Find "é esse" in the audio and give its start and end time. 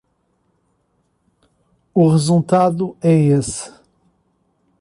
3.03-3.71